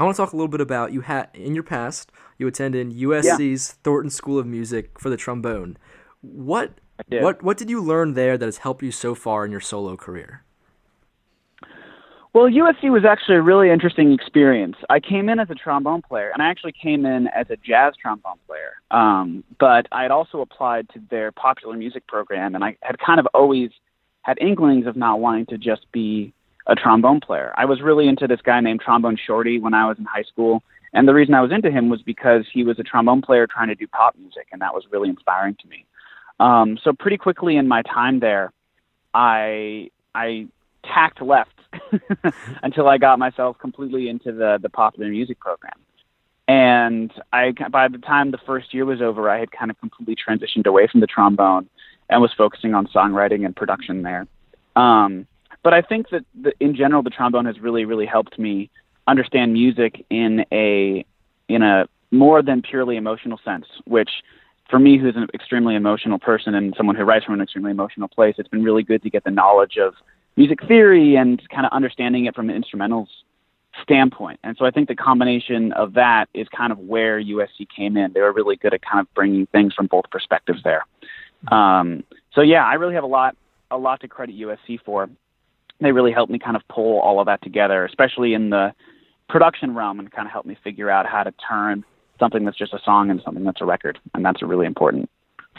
I 0.00 0.04
want 0.04 0.16
to 0.16 0.22
talk 0.22 0.32
a 0.32 0.36
little 0.36 0.48
bit 0.48 0.62
about 0.62 0.94
you 0.94 1.02
had 1.02 1.28
in 1.34 1.54
your 1.54 1.62
past 1.62 2.10
you 2.38 2.46
attended 2.46 2.90
USC's 2.90 3.68
yeah. 3.68 3.80
Thornton 3.84 4.08
School 4.08 4.38
of 4.38 4.46
Music 4.46 4.98
for 4.98 5.10
the 5.10 5.16
trombone. 5.18 5.76
What 6.22 6.72
what 7.10 7.42
what 7.42 7.58
did 7.58 7.68
you 7.68 7.82
learn 7.82 8.14
there 8.14 8.38
that 8.38 8.46
has 8.46 8.58
helped 8.58 8.82
you 8.82 8.92
so 8.92 9.14
far 9.14 9.44
in 9.44 9.50
your 9.50 9.60
solo 9.60 9.98
career? 9.98 10.42
Well, 12.32 12.46
USC 12.46 12.90
was 12.90 13.04
actually 13.04 13.36
a 13.36 13.42
really 13.42 13.70
interesting 13.70 14.12
experience. 14.12 14.76
I 14.88 15.00
came 15.00 15.28
in 15.28 15.38
as 15.38 15.50
a 15.50 15.54
trombone 15.54 16.00
player, 16.00 16.30
and 16.32 16.40
I 16.40 16.48
actually 16.48 16.72
came 16.72 17.04
in 17.04 17.26
as 17.26 17.50
a 17.50 17.56
jazz 17.56 17.92
trombone 18.00 18.38
player. 18.46 18.74
Um, 18.90 19.44
but 19.58 19.86
I 19.92 20.02
had 20.02 20.12
also 20.12 20.40
applied 20.40 20.88
to 20.94 21.00
their 21.10 21.30
popular 21.30 21.76
music 21.76 22.06
program, 22.06 22.54
and 22.54 22.64
I 22.64 22.76
had 22.80 22.98
kind 23.00 23.20
of 23.20 23.26
always 23.34 23.70
had 24.22 24.38
inklings 24.40 24.86
of 24.86 24.96
not 24.96 25.20
wanting 25.20 25.46
to 25.46 25.58
just 25.58 25.90
be 25.92 26.32
a 26.66 26.74
trombone 26.74 27.20
player. 27.20 27.52
I 27.56 27.64
was 27.64 27.80
really 27.80 28.08
into 28.08 28.26
this 28.26 28.40
guy 28.42 28.60
named 28.60 28.80
Trombone 28.80 29.16
Shorty 29.16 29.58
when 29.58 29.74
I 29.74 29.86
was 29.86 29.98
in 29.98 30.04
high 30.04 30.22
school, 30.22 30.62
and 30.92 31.06
the 31.06 31.14
reason 31.14 31.34
I 31.34 31.40
was 31.40 31.52
into 31.52 31.70
him 31.70 31.88
was 31.88 32.02
because 32.02 32.44
he 32.52 32.64
was 32.64 32.78
a 32.78 32.82
trombone 32.82 33.22
player 33.22 33.46
trying 33.46 33.68
to 33.68 33.74
do 33.74 33.86
pop 33.86 34.16
music, 34.18 34.48
and 34.52 34.60
that 34.60 34.74
was 34.74 34.84
really 34.90 35.08
inspiring 35.08 35.56
to 35.62 35.68
me. 35.68 35.86
Um, 36.40 36.78
so 36.82 36.92
pretty 36.92 37.16
quickly 37.16 37.56
in 37.56 37.68
my 37.68 37.82
time 37.82 38.20
there, 38.20 38.52
I 39.14 39.90
I 40.14 40.48
tacked 40.84 41.20
left 41.20 41.54
until 42.62 42.88
I 42.88 42.98
got 42.98 43.18
myself 43.18 43.58
completely 43.58 44.08
into 44.08 44.32
the 44.32 44.58
the 44.60 44.70
popular 44.70 45.10
music 45.10 45.38
program. 45.38 45.78
And 46.48 47.12
I 47.32 47.52
by 47.70 47.88
the 47.88 47.98
time 47.98 48.30
the 48.30 48.38
first 48.38 48.74
year 48.74 48.84
was 48.84 49.00
over, 49.00 49.30
I 49.30 49.38
had 49.38 49.52
kind 49.52 49.70
of 49.70 49.78
completely 49.78 50.16
transitioned 50.16 50.66
away 50.66 50.88
from 50.88 51.00
the 51.00 51.06
trombone 51.06 51.68
and 52.08 52.20
was 52.20 52.32
focusing 52.36 52.74
on 52.74 52.86
songwriting 52.88 53.44
and 53.44 53.54
production 53.54 54.02
there. 54.02 54.26
Um, 54.74 55.26
but 55.62 55.74
I 55.74 55.82
think 55.82 56.10
that 56.10 56.24
the, 56.40 56.52
in 56.60 56.74
general, 56.74 57.02
the 57.02 57.10
trombone 57.10 57.46
has 57.46 57.60
really, 57.60 57.84
really 57.84 58.06
helped 58.06 58.38
me 58.38 58.70
understand 59.06 59.52
music 59.52 60.04
in 60.10 60.44
a 60.52 61.04
in 61.48 61.62
a 61.62 61.86
more 62.10 62.42
than 62.42 62.62
purely 62.62 62.96
emotional 62.96 63.38
sense. 63.44 63.66
Which, 63.84 64.10
for 64.68 64.78
me, 64.78 64.98
who's 64.98 65.16
an 65.16 65.28
extremely 65.34 65.74
emotional 65.74 66.18
person 66.18 66.54
and 66.54 66.74
someone 66.76 66.96
who 66.96 67.04
writes 67.04 67.24
from 67.24 67.34
an 67.34 67.40
extremely 67.40 67.70
emotional 67.70 68.08
place, 68.08 68.36
it's 68.38 68.48
been 68.48 68.64
really 68.64 68.82
good 68.82 69.02
to 69.02 69.10
get 69.10 69.24
the 69.24 69.30
knowledge 69.30 69.76
of 69.76 69.94
music 70.36 70.66
theory 70.66 71.16
and 71.16 71.42
kind 71.50 71.66
of 71.66 71.72
understanding 71.72 72.24
it 72.26 72.34
from 72.34 72.48
an 72.50 72.62
instrumentals 72.62 73.08
standpoint. 73.82 74.40
And 74.42 74.56
so 74.56 74.64
I 74.64 74.70
think 74.70 74.88
the 74.88 74.94
combination 74.94 75.72
of 75.72 75.94
that 75.94 76.28
is 76.34 76.48
kind 76.48 76.72
of 76.72 76.78
where 76.78 77.20
USC 77.20 77.68
came 77.74 77.96
in. 77.96 78.12
They 78.12 78.20
were 78.20 78.32
really 78.32 78.56
good 78.56 78.74
at 78.74 78.82
kind 78.82 79.00
of 79.00 79.12
bringing 79.14 79.46
things 79.46 79.74
from 79.74 79.86
both 79.86 80.04
perspectives 80.10 80.62
there. 80.62 80.86
Um, 81.50 82.04
so 82.32 82.40
yeah, 82.40 82.64
I 82.64 82.74
really 82.74 82.94
have 82.94 83.04
a 83.04 83.08
lot 83.08 83.36
a 83.70 83.78
lot 83.78 84.00
to 84.00 84.08
credit 84.08 84.36
USC 84.36 84.80
for. 84.84 85.08
They 85.80 85.92
really 85.92 86.12
helped 86.12 86.30
me 86.30 86.38
kind 86.38 86.56
of 86.56 86.62
pull 86.68 87.00
all 87.00 87.20
of 87.20 87.26
that 87.26 87.42
together, 87.42 87.84
especially 87.84 88.34
in 88.34 88.50
the 88.50 88.72
production 89.28 89.74
realm, 89.74 89.98
and 89.98 90.10
kind 90.10 90.26
of 90.26 90.32
helped 90.32 90.48
me 90.48 90.56
figure 90.62 90.90
out 90.90 91.06
how 91.06 91.22
to 91.22 91.32
turn 91.48 91.84
something 92.18 92.44
that's 92.44 92.58
just 92.58 92.74
a 92.74 92.80
song 92.84 93.10
into 93.10 93.22
something 93.22 93.44
that's 93.44 93.60
a 93.60 93.64
record, 93.64 93.98
and 94.14 94.24
that's 94.24 94.42
a 94.42 94.46
really 94.46 94.66
important 94.66 95.08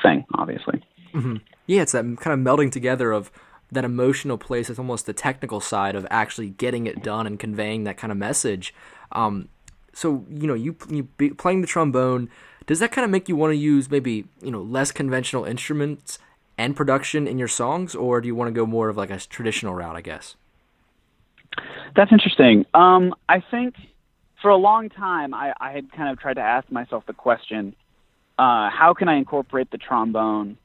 thing, 0.01 0.25
obviously. 0.35 0.83
Mm-hmm. 1.13 1.37
Yeah, 1.67 1.81
it's 1.81 1.93
that 1.93 2.03
kind 2.19 2.39
of 2.39 2.39
melding 2.39 2.71
together 2.71 3.11
of 3.11 3.31
that 3.71 3.85
emotional 3.85 4.37
place. 4.37 4.69
It's 4.69 4.79
almost 4.79 5.05
the 5.05 5.13
technical 5.13 5.59
side 5.59 5.95
of 5.95 6.05
actually 6.11 6.49
getting 6.49 6.85
it 6.87 7.01
done 7.01 7.25
and 7.25 7.39
conveying 7.39 7.83
that 7.85 7.97
kind 7.97 8.11
of 8.11 8.17
message. 8.17 8.73
Um, 9.11 9.49
so 9.93 10.25
you 10.29 10.47
know, 10.47 10.53
you 10.53 10.75
you 10.89 11.03
playing 11.35 11.61
the 11.61 11.67
trombone 11.67 12.29
does 12.65 12.79
that 12.79 12.91
kind 12.91 13.03
of 13.05 13.11
make 13.11 13.27
you 13.27 13.35
want 13.35 13.51
to 13.51 13.57
use 13.57 13.89
maybe 13.89 14.25
you 14.41 14.51
know 14.51 14.61
less 14.61 14.91
conventional 14.91 15.45
instruments 15.45 16.19
and 16.57 16.75
production 16.75 17.27
in 17.27 17.37
your 17.37 17.47
songs, 17.47 17.95
or 17.95 18.21
do 18.21 18.27
you 18.27 18.35
want 18.35 18.47
to 18.49 18.53
go 18.53 18.65
more 18.65 18.89
of 18.89 18.97
like 18.97 19.09
a 19.09 19.19
traditional 19.19 19.73
route? 19.73 19.95
I 19.95 20.01
guess. 20.01 20.35
That's 21.95 22.11
interesting. 22.11 22.65
Um, 22.73 23.13
I 23.27 23.43
think 23.51 23.75
for 24.41 24.49
a 24.49 24.55
long 24.55 24.89
time 24.89 25.33
I, 25.33 25.53
I 25.59 25.71
had 25.71 25.91
kind 25.91 26.09
of 26.09 26.19
tried 26.19 26.35
to 26.35 26.41
ask 26.41 26.71
myself 26.71 27.05
the 27.05 27.13
question, 27.13 27.75
uh, 28.39 28.69
how 28.69 28.93
can 28.97 29.09
I 29.09 29.15
incorporate 29.15 29.69
the 29.71 29.77
trombone 29.77 30.57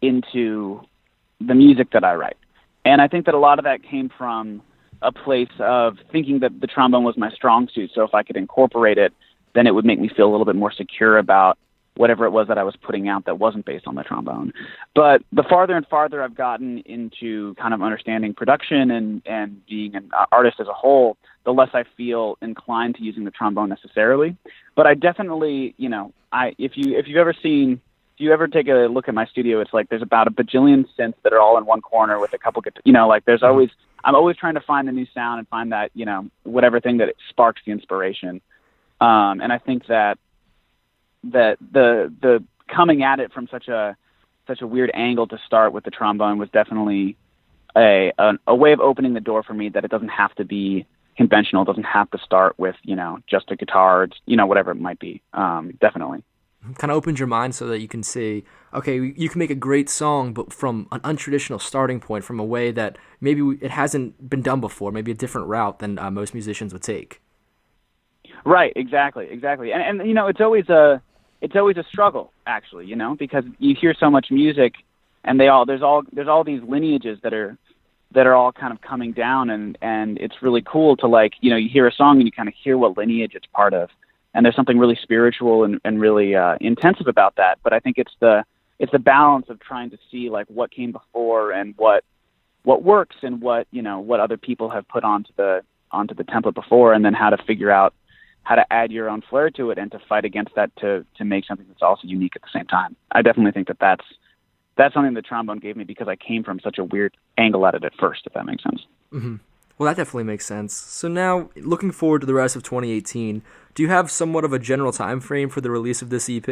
into 0.00 0.80
the 1.40 1.54
music 1.54 1.92
that 1.92 2.02
I 2.02 2.14
write? 2.14 2.36
And 2.84 3.00
I 3.00 3.06
think 3.06 3.26
that 3.26 3.34
a 3.34 3.38
lot 3.38 3.58
of 3.60 3.64
that 3.64 3.84
came 3.84 4.10
from 4.18 4.62
a 5.00 5.12
place 5.12 5.50
of 5.60 5.98
thinking 6.10 6.40
that 6.40 6.60
the 6.60 6.66
trombone 6.66 7.04
was 7.04 7.16
my 7.16 7.30
strong 7.30 7.68
suit. 7.72 7.90
So 7.94 8.02
if 8.02 8.14
I 8.14 8.24
could 8.24 8.36
incorporate 8.36 8.98
it 8.98 9.12
then 9.54 9.66
it 9.66 9.74
would 9.74 9.84
make 9.84 10.00
me 10.00 10.08
feel 10.08 10.28
a 10.28 10.32
little 10.32 10.46
bit 10.46 10.56
more 10.56 10.72
secure 10.72 11.18
about 11.18 11.58
whatever 11.96 12.24
it 12.24 12.30
was 12.30 12.48
that 12.48 12.58
I 12.58 12.62
was 12.62 12.74
putting 12.76 13.08
out 13.08 13.26
that 13.26 13.38
wasn't 13.38 13.66
based 13.66 13.86
on 13.86 13.94
the 13.94 14.02
trombone. 14.02 14.52
But 14.94 15.22
the 15.32 15.42
farther 15.42 15.76
and 15.76 15.86
farther 15.86 16.22
I've 16.22 16.34
gotten 16.34 16.78
into 16.78 17.54
kind 17.56 17.74
of 17.74 17.82
understanding 17.82 18.34
production 18.34 18.90
and 18.90 19.22
and 19.26 19.64
being 19.66 19.94
an 19.94 20.10
artist 20.30 20.58
as 20.60 20.68
a 20.68 20.72
whole, 20.72 21.16
the 21.44 21.52
less 21.52 21.70
I 21.74 21.84
feel 21.96 22.38
inclined 22.40 22.96
to 22.96 23.02
using 23.02 23.24
the 23.24 23.30
trombone 23.30 23.68
necessarily. 23.68 24.36
But 24.74 24.86
I 24.86 24.94
definitely, 24.94 25.74
you 25.76 25.88
know, 25.88 26.12
I 26.32 26.54
if 26.58 26.72
you 26.76 26.96
if 26.96 27.06
you've 27.08 27.18
ever 27.18 27.34
seen 27.42 27.80
if 28.14 28.20
you 28.20 28.32
ever 28.32 28.48
take 28.48 28.68
a 28.68 28.88
look 28.88 29.08
at 29.08 29.14
my 29.14 29.26
studio, 29.26 29.60
it's 29.60 29.72
like 29.72 29.88
there's 29.88 30.02
about 30.02 30.28
a 30.28 30.30
bajillion 30.30 30.86
synths 30.98 31.14
that 31.24 31.32
are 31.32 31.40
all 31.40 31.58
in 31.58 31.66
one 31.66 31.80
corner 31.80 32.20
with 32.20 32.32
a 32.34 32.38
couple, 32.38 32.62
you 32.84 32.92
know, 32.92 33.08
like 33.08 33.24
there's 33.24 33.42
always 33.42 33.70
I'm 34.04 34.14
always 34.14 34.36
trying 34.36 34.54
to 34.54 34.60
find 34.60 34.88
the 34.88 34.92
new 34.92 35.06
sound 35.14 35.38
and 35.38 35.48
find 35.48 35.72
that 35.72 35.90
you 35.94 36.06
know 36.06 36.28
whatever 36.44 36.80
thing 36.80 36.98
that 36.98 37.14
sparks 37.28 37.60
the 37.66 37.72
inspiration. 37.72 38.40
Um, 39.00 39.40
and 39.40 39.52
I 39.52 39.58
think 39.58 39.86
that 39.88 40.18
that 41.24 41.58
the 41.60 42.12
the 42.20 42.44
coming 42.74 43.02
at 43.02 43.20
it 43.20 43.32
from 43.32 43.48
such 43.50 43.68
a 43.68 43.96
such 44.46 44.60
a 44.60 44.66
weird 44.66 44.90
angle 44.94 45.26
to 45.28 45.38
start 45.46 45.72
with 45.72 45.84
the 45.84 45.90
trombone 45.90 46.38
was 46.38 46.48
definitely 46.50 47.16
a, 47.76 48.12
a 48.18 48.32
a 48.46 48.54
way 48.54 48.72
of 48.72 48.80
opening 48.80 49.14
the 49.14 49.20
door 49.20 49.42
for 49.42 49.54
me 49.54 49.68
that 49.68 49.84
it 49.84 49.90
doesn't 49.90 50.08
have 50.08 50.34
to 50.34 50.44
be 50.44 50.86
conventional. 51.16 51.62
It 51.62 51.66
doesn't 51.66 51.84
have 51.84 52.10
to 52.10 52.18
start 52.18 52.58
with 52.58 52.76
you 52.82 52.96
know 52.96 53.18
just 53.28 53.50
a 53.50 53.56
guitar, 53.56 54.08
you 54.26 54.36
know 54.36 54.46
whatever 54.46 54.70
it 54.70 54.80
might 54.80 54.98
be. 54.98 55.22
Um, 55.32 55.72
definitely 55.80 56.24
kind 56.78 56.90
of 56.90 56.96
opens 56.96 57.18
your 57.18 57.26
mind 57.26 57.54
so 57.54 57.66
that 57.66 57.80
you 57.80 57.88
can 57.88 58.02
see 58.02 58.44
okay 58.72 58.94
you 59.16 59.28
can 59.28 59.38
make 59.38 59.50
a 59.50 59.54
great 59.54 59.88
song 59.88 60.32
but 60.32 60.52
from 60.52 60.86
an 60.92 61.00
untraditional 61.00 61.60
starting 61.60 61.98
point 61.98 62.24
from 62.24 62.38
a 62.38 62.44
way 62.44 62.70
that 62.70 62.96
maybe 63.20 63.42
it 63.60 63.70
hasn't 63.70 64.30
been 64.30 64.42
done 64.42 64.60
before 64.60 64.92
maybe 64.92 65.10
a 65.10 65.14
different 65.14 65.48
route 65.48 65.80
than 65.80 65.98
uh, 65.98 66.10
most 66.10 66.34
musicians 66.34 66.72
would 66.72 66.82
take 66.82 67.20
right 68.44 68.72
exactly 68.76 69.26
exactly 69.28 69.72
and, 69.72 70.00
and 70.00 70.08
you 70.08 70.14
know 70.14 70.28
it's 70.28 70.40
always 70.40 70.68
a 70.68 71.02
it's 71.42 71.54
always 71.54 71.76
a 71.76 71.84
struggle 71.84 72.32
actually 72.46 72.86
you 72.86 72.96
know 72.96 73.14
because 73.14 73.44
you 73.58 73.74
hear 73.78 73.94
so 73.98 74.10
much 74.10 74.30
music 74.30 74.74
and 75.24 75.38
they 75.38 75.48
all 75.48 75.66
there's 75.66 75.82
all 75.82 76.02
there's 76.12 76.28
all 76.28 76.44
these 76.44 76.62
lineages 76.62 77.18
that 77.22 77.34
are 77.34 77.58
that 78.12 78.26
are 78.26 78.34
all 78.34 78.52
kind 78.52 78.72
of 78.72 78.80
coming 78.80 79.12
down 79.12 79.50
and 79.50 79.76
and 79.82 80.18
it's 80.18 80.36
really 80.40 80.62
cool 80.62 80.96
to 80.96 81.06
like 81.06 81.34
you 81.40 81.50
know 81.50 81.56
you 81.56 81.68
hear 81.68 81.86
a 81.86 81.92
song 81.92 82.16
and 82.16 82.26
you 82.26 82.32
kind 82.32 82.48
of 82.48 82.54
hear 82.54 82.78
what 82.78 82.96
lineage 82.96 83.32
it's 83.34 83.46
part 83.46 83.74
of 83.74 83.90
and 84.34 84.44
there's 84.44 84.56
something 84.56 84.78
really 84.78 84.98
spiritual 85.02 85.64
and, 85.64 85.80
and 85.84 86.00
really 86.00 86.34
uh, 86.34 86.56
intensive 86.60 87.06
about 87.06 87.36
that. 87.36 87.58
But 87.62 87.72
I 87.72 87.80
think 87.80 87.98
it's 87.98 88.14
the 88.20 88.44
it's 88.78 88.92
the 88.92 88.98
balance 88.98 89.46
of 89.48 89.60
trying 89.60 89.90
to 89.90 89.98
see 90.10 90.30
like 90.30 90.46
what 90.48 90.70
came 90.70 90.92
before 90.92 91.52
and 91.52 91.74
what 91.76 92.04
what 92.64 92.82
works 92.82 93.16
and 93.22 93.40
what 93.40 93.66
you 93.70 93.82
know 93.82 94.00
what 94.00 94.20
other 94.20 94.36
people 94.36 94.70
have 94.70 94.88
put 94.88 95.04
onto 95.04 95.32
the 95.36 95.62
onto 95.90 96.14
the 96.14 96.24
template 96.24 96.54
before, 96.54 96.92
and 96.92 97.04
then 97.04 97.14
how 97.14 97.30
to 97.30 97.36
figure 97.44 97.70
out 97.70 97.94
how 98.42 98.56
to 98.56 98.72
add 98.72 98.90
your 98.90 99.08
own 99.08 99.22
flair 99.28 99.50
to 99.50 99.70
it 99.70 99.78
and 99.78 99.90
to 99.92 99.98
fight 100.08 100.24
against 100.24 100.54
that 100.56 100.74
to 100.76 101.04
to 101.16 101.24
make 101.24 101.44
something 101.46 101.66
that's 101.68 101.82
also 101.82 102.06
unique 102.06 102.34
at 102.36 102.42
the 102.42 102.48
same 102.52 102.66
time. 102.66 102.96
I 103.12 103.22
definitely 103.22 103.52
think 103.52 103.68
that 103.68 103.78
that's 103.80 104.04
that's 104.76 104.94
something 104.94 105.14
the 105.14 105.22
trombone 105.22 105.58
gave 105.58 105.76
me 105.76 105.84
because 105.84 106.08
I 106.08 106.16
came 106.16 106.44
from 106.44 106.60
such 106.60 106.78
a 106.78 106.84
weird 106.84 107.16
angle 107.38 107.66
at 107.66 107.74
it 107.74 107.84
at 107.84 107.92
first, 108.00 108.22
if 108.26 108.32
that 108.32 108.46
makes 108.46 108.62
sense. 108.62 108.80
Mm-hmm. 109.12 109.36
Well, 109.78 109.88
that 109.88 109.96
definitely 109.96 110.24
makes 110.24 110.46
sense. 110.46 110.74
So 110.74 111.08
now, 111.08 111.50
looking 111.56 111.90
forward 111.90 112.20
to 112.20 112.26
the 112.26 112.34
rest 112.34 112.56
of 112.56 112.62
2018, 112.62 113.42
do 113.74 113.82
you 113.82 113.88
have 113.88 114.10
somewhat 114.10 114.44
of 114.44 114.52
a 114.52 114.58
general 114.58 114.92
time 114.92 115.20
frame 115.20 115.48
for 115.48 115.60
the 115.60 115.70
release 115.70 116.02
of 116.02 116.10
this 116.10 116.28
EP? 116.30 116.48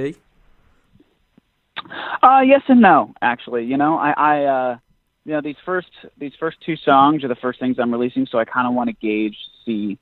Uh, 2.22 2.40
yes 2.40 2.62
and 2.68 2.80
no, 2.80 3.14
actually. 3.22 3.64
You 3.64 3.76
know, 3.76 3.96
I, 3.96 4.10
I 4.10 4.44
uh, 4.44 4.78
you 5.24 5.32
know, 5.32 5.40
these 5.40 5.56
first 5.64 5.88
these 6.18 6.32
first 6.38 6.58
two 6.64 6.76
songs 6.76 7.24
are 7.24 7.28
the 7.28 7.36
first 7.36 7.60
things 7.60 7.76
I'm 7.78 7.92
releasing, 7.92 8.26
so 8.26 8.38
I 8.38 8.44
kind 8.44 8.66
of 8.66 8.74
want 8.74 8.88
to 8.88 8.94
gauge, 8.94 9.36
see, 9.64 9.98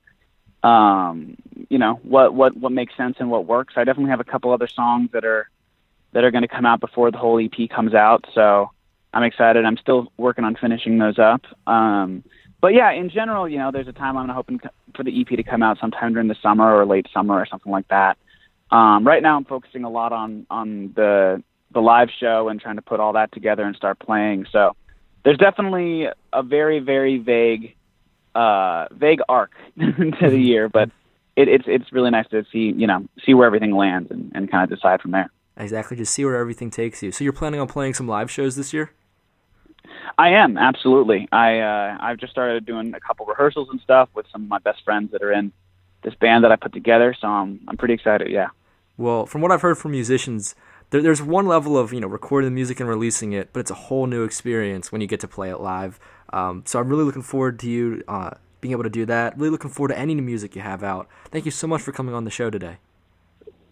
um, 0.62 1.36
you 1.68 1.78
know, 1.78 2.00
what 2.02 2.34
what 2.34 2.56
what 2.56 2.72
makes 2.72 2.96
sense 2.96 3.16
and 3.18 3.30
what 3.30 3.46
works. 3.46 3.74
I 3.76 3.84
definitely 3.84 4.10
have 4.10 4.20
a 4.20 4.24
couple 4.24 4.52
other 4.52 4.68
songs 4.68 5.10
that 5.12 5.24
are 5.24 5.48
that 6.12 6.24
are 6.24 6.30
going 6.30 6.42
to 6.42 6.48
come 6.48 6.66
out 6.66 6.80
before 6.80 7.10
the 7.10 7.18
whole 7.18 7.38
EP 7.38 7.68
comes 7.68 7.94
out, 7.94 8.24
so 8.34 8.70
I'm 9.12 9.22
excited. 9.22 9.64
I'm 9.64 9.76
still 9.76 10.12
working 10.16 10.44
on 10.44 10.56
finishing 10.56 10.98
those 10.98 11.18
up. 11.18 11.42
Um, 11.66 12.24
but 12.60 12.74
yeah, 12.74 12.90
in 12.90 13.08
general, 13.10 13.48
you 13.48 13.58
know, 13.58 13.70
there's 13.70 13.88
a 13.88 13.92
time 13.92 14.16
I'm 14.16 14.28
hoping 14.28 14.60
for 14.96 15.04
the 15.04 15.20
EP 15.20 15.28
to 15.28 15.42
come 15.42 15.62
out 15.62 15.78
sometime 15.80 16.12
during 16.12 16.28
the 16.28 16.36
summer 16.42 16.74
or 16.74 16.84
late 16.86 17.06
summer 17.12 17.34
or 17.34 17.46
something 17.46 17.70
like 17.70 17.86
that. 17.88 18.18
Um, 18.70 19.06
right 19.06 19.22
now, 19.22 19.36
I'm 19.36 19.44
focusing 19.44 19.84
a 19.84 19.90
lot 19.90 20.12
on 20.12 20.46
on 20.50 20.92
the 20.94 21.42
the 21.72 21.80
live 21.80 22.08
show 22.18 22.48
and 22.48 22.60
trying 22.60 22.76
to 22.76 22.82
put 22.82 23.00
all 23.00 23.12
that 23.12 23.30
together 23.32 23.62
and 23.62 23.76
start 23.76 23.98
playing. 23.98 24.46
So 24.50 24.74
there's 25.24 25.38
definitely 25.38 26.08
a 26.32 26.42
very 26.42 26.80
very 26.80 27.18
vague 27.18 27.74
uh, 28.38 28.86
vague 28.92 29.20
arc 29.28 29.52
to 29.78 30.30
the 30.30 30.38
year, 30.38 30.68
but 30.68 30.90
it, 31.36 31.48
it's 31.48 31.64
it's 31.66 31.92
really 31.92 32.10
nice 32.10 32.28
to 32.28 32.44
see 32.52 32.72
you 32.76 32.86
know 32.86 33.06
see 33.24 33.34
where 33.34 33.46
everything 33.46 33.72
lands 33.72 34.10
and, 34.10 34.30
and 34.34 34.50
kind 34.50 34.64
of 34.64 34.76
decide 34.76 35.00
from 35.00 35.10
there. 35.10 35.30
Exactly, 35.56 35.96
just 35.96 36.14
see 36.14 36.24
where 36.24 36.36
everything 36.36 36.70
takes 36.70 37.02
you. 37.02 37.10
So 37.10 37.24
you're 37.24 37.32
planning 37.32 37.60
on 37.60 37.66
playing 37.66 37.94
some 37.94 38.06
live 38.06 38.30
shows 38.30 38.54
this 38.54 38.72
year? 38.72 38.92
I 40.16 40.30
am 40.30 40.56
absolutely. 40.56 41.28
I 41.32 41.58
uh, 41.58 41.98
I've 42.00 42.18
just 42.18 42.32
started 42.32 42.64
doing 42.64 42.94
a 42.94 43.00
couple 43.00 43.26
rehearsals 43.26 43.68
and 43.70 43.80
stuff 43.80 44.08
with 44.14 44.26
some 44.30 44.44
of 44.44 44.48
my 44.48 44.58
best 44.58 44.84
friends 44.84 45.10
that 45.12 45.22
are 45.22 45.32
in 45.32 45.52
this 46.02 46.14
band 46.14 46.44
that 46.44 46.52
I 46.52 46.56
put 46.56 46.72
together. 46.72 47.14
So 47.20 47.26
I'm 47.26 47.60
I'm 47.66 47.76
pretty 47.76 47.94
excited. 47.94 48.30
Yeah. 48.30 48.48
Well, 48.96 49.26
from 49.26 49.40
what 49.42 49.52
I've 49.52 49.62
heard 49.62 49.78
from 49.78 49.92
musicians, 49.92 50.54
there, 50.90 51.02
there's 51.02 51.22
one 51.22 51.46
level 51.46 51.76
of 51.76 51.92
you 51.92 52.00
know 52.00 52.08
recording 52.08 52.50
the 52.50 52.54
music 52.54 52.80
and 52.80 52.88
releasing 52.88 53.32
it, 53.32 53.52
but 53.52 53.60
it's 53.60 53.70
a 53.70 53.74
whole 53.74 54.06
new 54.06 54.24
experience 54.24 54.90
when 54.90 55.00
you 55.00 55.06
get 55.06 55.20
to 55.20 55.28
play 55.28 55.50
it 55.50 55.58
live. 55.58 55.98
Um, 56.32 56.62
so 56.66 56.78
I'm 56.78 56.88
really 56.88 57.04
looking 57.04 57.22
forward 57.22 57.58
to 57.60 57.70
you 57.70 58.02
uh, 58.08 58.30
being 58.60 58.72
able 58.72 58.84
to 58.84 58.90
do 58.90 59.06
that. 59.06 59.36
Really 59.36 59.50
looking 59.50 59.70
forward 59.70 59.88
to 59.88 59.98
any 59.98 60.14
new 60.14 60.22
music 60.22 60.56
you 60.56 60.62
have 60.62 60.82
out. 60.82 61.08
Thank 61.30 61.44
you 61.44 61.50
so 61.50 61.66
much 61.66 61.82
for 61.82 61.92
coming 61.92 62.14
on 62.14 62.24
the 62.24 62.30
show 62.30 62.50
today. 62.50 62.78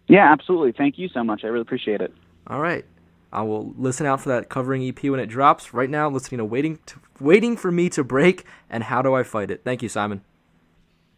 Yeah, 0.08 0.30
absolutely. 0.30 0.72
Thank 0.72 0.98
you 0.98 1.08
so 1.08 1.24
much. 1.24 1.42
I 1.44 1.48
really 1.48 1.62
appreciate 1.62 2.00
it. 2.00 2.12
All 2.46 2.60
right. 2.60 2.84
I 3.32 3.42
will 3.42 3.74
listen 3.76 4.06
out 4.06 4.20
for 4.20 4.28
that 4.28 4.48
covering 4.48 4.86
EP 4.86 5.02
when 5.04 5.20
it 5.20 5.26
drops. 5.26 5.74
Right 5.74 5.90
now, 5.90 6.08
listening 6.08 6.38
to 6.38 6.44
"Waiting 6.44 6.78
to, 6.86 7.00
Waiting 7.20 7.56
for 7.56 7.72
Me 7.72 7.88
to 7.90 8.04
Break" 8.04 8.44
and 8.70 8.84
"How 8.84 9.02
Do 9.02 9.14
I 9.14 9.24
Fight 9.24 9.50
It." 9.50 9.62
Thank 9.64 9.82
you, 9.82 9.88
Simon. 9.88 10.22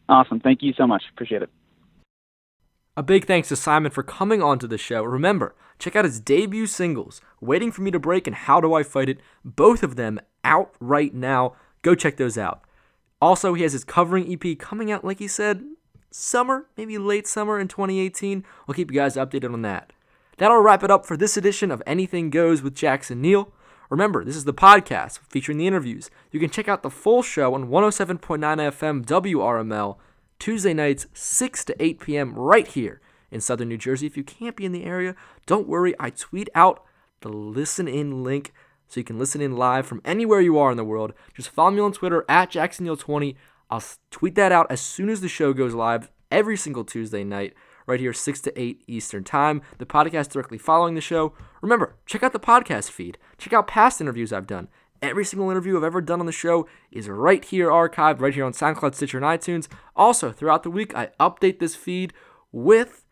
Awesome. 0.08 0.40
Thank 0.40 0.62
you 0.62 0.72
so 0.72 0.86
much. 0.86 1.02
Appreciate 1.12 1.42
it. 1.42 1.50
A 2.98 3.02
big 3.04 3.26
thanks 3.26 3.46
to 3.46 3.54
Simon 3.54 3.92
for 3.92 4.02
coming 4.02 4.42
onto 4.42 4.66
the 4.66 4.76
show. 4.76 5.04
Remember, 5.04 5.54
check 5.78 5.94
out 5.94 6.04
his 6.04 6.18
debut 6.18 6.66
singles, 6.66 7.20
Waiting 7.40 7.70
for 7.70 7.82
Me 7.82 7.92
to 7.92 8.00
Break 8.00 8.26
and 8.26 8.34
How 8.34 8.60
Do 8.60 8.74
I 8.74 8.82
Fight 8.82 9.08
It, 9.08 9.20
both 9.44 9.84
of 9.84 9.94
them 9.94 10.18
out 10.42 10.74
right 10.80 11.14
now. 11.14 11.54
Go 11.82 11.94
check 11.94 12.16
those 12.16 12.36
out. 12.36 12.62
Also, 13.22 13.54
he 13.54 13.62
has 13.62 13.72
his 13.72 13.84
covering 13.84 14.26
EP 14.28 14.58
coming 14.58 14.90
out, 14.90 15.04
like 15.04 15.20
he 15.20 15.28
said, 15.28 15.62
summer, 16.10 16.66
maybe 16.76 16.98
late 16.98 17.28
summer 17.28 17.60
in 17.60 17.68
2018. 17.68 18.44
We'll 18.66 18.74
keep 18.74 18.90
you 18.90 18.98
guys 18.98 19.14
updated 19.14 19.52
on 19.52 19.62
that. 19.62 19.92
That'll 20.38 20.58
wrap 20.58 20.82
it 20.82 20.90
up 20.90 21.06
for 21.06 21.16
this 21.16 21.36
edition 21.36 21.70
of 21.70 21.80
Anything 21.86 22.30
Goes 22.30 22.62
with 22.62 22.74
Jackson 22.74 23.22
Neill. 23.22 23.52
Remember, 23.90 24.24
this 24.24 24.34
is 24.34 24.44
the 24.44 24.52
podcast 24.52 25.20
featuring 25.28 25.58
the 25.58 25.68
interviews. 25.68 26.10
You 26.32 26.40
can 26.40 26.50
check 26.50 26.66
out 26.66 26.82
the 26.82 26.90
full 26.90 27.22
show 27.22 27.54
on 27.54 27.68
107.9 27.68 28.18
FM 28.18 29.04
WRML 29.04 29.98
Tuesday 30.38 30.74
nights, 30.74 31.06
6 31.12 31.64
to 31.66 31.82
8 31.82 32.00
p.m. 32.00 32.34
right 32.34 32.66
here 32.66 33.00
in 33.30 33.40
southern 33.40 33.68
New 33.68 33.78
Jersey. 33.78 34.06
If 34.06 34.16
you 34.16 34.24
can't 34.24 34.56
be 34.56 34.64
in 34.64 34.72
the 34.72 34.84
area, 34.84 35.14
don't 35.46 35.68
worry. 35.68 35.94
I 35.98 36.10
tweet 36.10 36.48
out 36.54 36.84
the 37.20 37.28
listen 37.28 37.88
in 37.88 38.22
link 38.22 38.52
so 38.88 39.00
you 39.00 39.04
can 39.04 39.18
listen 39.18 39.40
in 39.40 39.56
live 39.56 39.86
from 39.86 40.00
anywhere 40.04 40.40
you 40.40 40.58
are 40.58 40.70
in 40.70 40.76
the 40.76 40.84
world. 40.84 41.12
Just 41.34 41.50
follow 41.50 41.70
me 41.70 41.80
on 41.80 41.92
Twitter 41.92 42.24
at 42.28 42.50
JacksonNeill20. 42.50 43.34
I'll 43.70 43.82
tweet 44.10 44.34
that 44.36 44.52
out 44.52 44.66
as 44.70 44.80
soon 44.80 45.10
as 45.10 45.20
the 45.20 45.28
show 45.28 45.52
goes 45.52 45.74
live 45.74 46.10
every 46.30 46.56
single 46.56 46.84
Tuesday 46.84 47.24
night 47.24 47.54
right 47.86 48.00
here, 48.00 48.12
6 48.12 48.40
to 48.42 48.60
8 48.60 48.82
Eastern 48.86 49.24
Time. 49.24 49.62
The 49.78 49.86
podcast 49.86 50.30
directly 50.30 50.58
following 50.58 50.94
the 50.94 51.00
show. 51.00 51.34
Remember, 51.62 51.96
check 52.06 52.22
out 52.22 52.32
the 52.32 52.40
podcast 52.40 52.90
feed. 52.90 53.18
Check 53.38 53.52
out 53.52 53.66
past 53.66 54.00
interviews 54.00 54.32
I've 54.32 54.46
done. 54.46 54.68
Every 55.00 55.24
single 55.24 55.50
interview 55.50 55.76
I've 55.76 55.84
ever 55.84 56.00
done 56.00 56.20
on 56.20 56.26
the 56.26 56.32
show 56.32 56.66
is 56.90 57.08
right 57.08 57.44
here 57.44 57.68
archived, 57.70 58.20
right 58.20 58.34
here 58.34 58.44
on 58.44 58.52
SoundCloud, 58.52 58.94
Stitcher, 58.94 59.18
and 59.18 59.26
iTunes. 59.26 59.68
Also, 59.94 60.32
throughout 60.32 60.64
the 60.64 60.70
week, 60.70 60.94
I 60.94 61.10
update 61.20 61.60
this 61.60 61.76
feed 61.76 62.12
with 62.50 63.04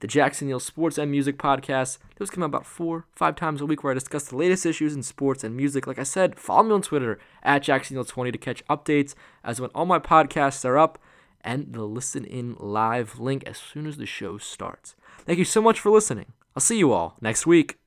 the 0.00 0.06
Jackson 0.06 0.48
Neill 0.48 0.60
Sports 0.60 0.98
and 0.98 1.10
Music 1.10 1.38
Podcast. 1.38 1.98
Those 2.18 2.30
come 2.30 2.42
out 2.42 2.46
about 2.46 2.66
four, 2.66 3.06
five 3.14 3.36
times 3.36 3.60
a 3.60 3.66
week 3.66 3.82
where 3.84 3.92
I 3.92 3.94
discuss 3.94 4.24
the 4.24 4.36
latest 4.36 4.66
issues 4.66 4.94
in 4.94 5.02
sports 5.02 5.44
and 5.44 5.56
music. 5.56 5.86
Like 5.86 5.98
I 5.98 6.04
said, 6.04 6.38
follow 6.38 6.64
me 6.64 6.74
on 6.74 6.82
Twitter 6.82 7.18
at 7.42 7.62
JacksonNeill20 7.62 8.32
to 8.32 8.38
catch 8.38 8.64
updates 8.66 9.14
as 9.44 9.60
when 9.60 9.70
all 9.70 9.86
my 9.86 9.98
podcasts 9.98 10.64
are 10.64 10.78
up 10.78 10.98
and 11.42 11.72
the 11.72 11.84
listen 11.84 12.24
in 12.24 12.56
live 12.58 13.18
link 13.18 13.44
as 13.46 13.58
soon 13.58 13.86
as 13.86 13.96
the 13.96 14.06
show 14.06 14.38
starts. 14.38 14.94
Thank 15.24 15.38
you 15.38 15.44
so 15.44 15.62
much 15.62 15.80
for 15.80 15.90
listening. 15.90 16.32
I'll 16.56 16.60
see 16.60 16.78
you 16.78 16.92
all 16.92 17.16
next 17.20 17.46
week. 17.46 17.78